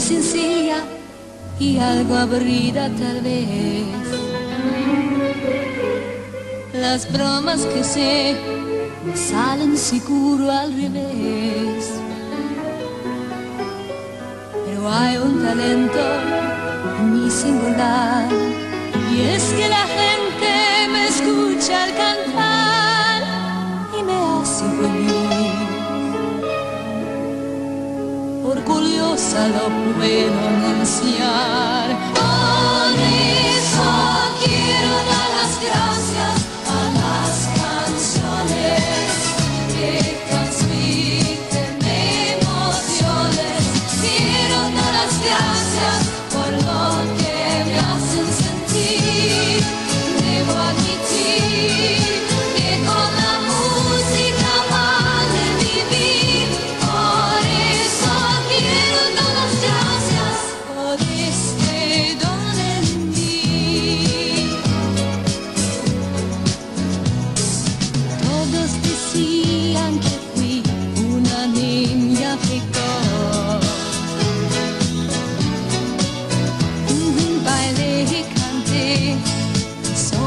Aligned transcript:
sencilla 0.00 0.78
y 1.58 1.78
algo 1.78 2.16
aburrida 2.16 2.90
tal 2.98 3.20
vez. 3.22 3.86
Las 6.72 7.10
bromas 7.12 7.64
que 7.66 7.82
sé 7.82 8.36
salen 9.14 9.76
seguro 9.76 10.50
al 10.50 10.72
revés. 10.72 11.90
Pero 14.66 14.92
hay 14.92 15.16
un 15.16 15.42
talento 15.42 16.04
en 16.98 17.24
mi 17.24 17.30
singular 17.30 18.28
y 19.12 19.20
es 19.20 19.44
que 19.54 19.68
la 19.68 19.86
gente 19.86 20.88
me 20.92 21.06
escucha 21.08 21.84
al 21.84 21.90
cantar 21.90 22.15
Lo 29.44 29.68
puedo 29.94 30.48
anunciar. 30.48 32.15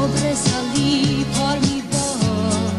Sobresalí 0.00 1.26
por 1.36 1.60
mi 1.66 1.82
voz. 1.92 2.72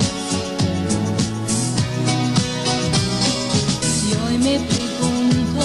Si 3.93 4.07
hoy 4.23 4.37
me 4.37 4.59
pregunto 4.71 5.63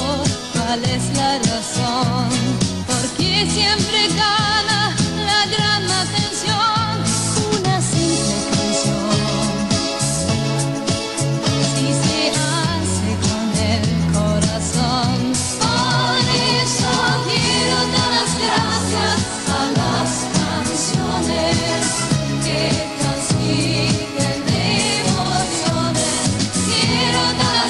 cuál 0.52 0.84
es 0.84 1.15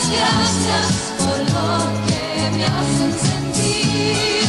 Gracias 0.08 0.88
por 1.18 1.38
lo 1.38 1.70
que 2.06 2.24
me 2.56 2.64
hacen 2.64 3.12
sentir, 3.18 4.44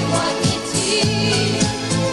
igual 0.00 0.34
de 0.42 0.56
ti, 0.70 1.00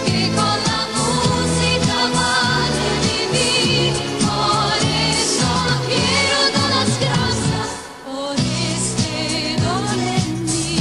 que 0.05 0.19
con 0.35 0.57
la 0.69 0.81
música 0.97 1.97
vale 2.13 2.87
en 3.23 3.27
mí, 3.31 3.93
por 4.21 4.77
eso 5.11 5.51
quiero 5.87 6.39
dar 6.55 6.69
las 6.75 6.91
gracias, 6.99 7.69
por 8.05 8.35
este 8.35 9.17
dolor 9.63 9.99
en 10.17 10.29
mí. 10.45 10.77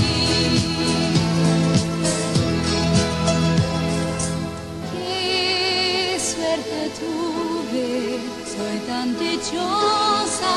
Soy 8.57 8.77
tan 8.87 9.09
dichosa. 9.19 10.55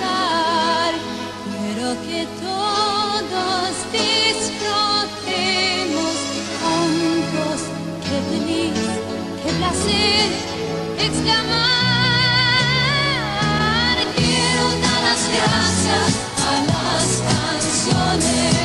Quiero 0.00 1.88
que 2.02 2.26
todos 2.40 3.72
disfrutemos 3.92 6.14
juntos. 6.60 7.58
Qué 8.04 8.16
feliz, 8.30 8.78
qué 9.42 9.50
placer, 9.58 10.28
exclamar. 10.98 11.58
Quiero 14.16 14.64
dar 14.84 15.00
las 15.08 15.22
gracias 15.36 16.10
a 16.36 16.38
las 16.70 17.08
canciones. 17.30 18.59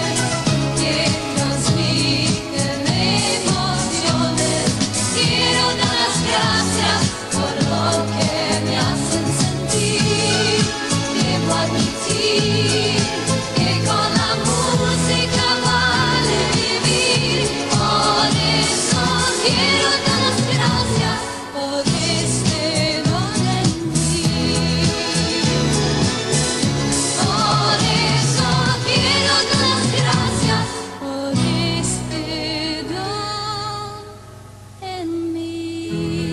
you. 35.92 36.25